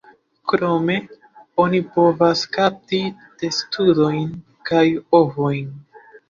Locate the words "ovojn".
5.21-5.71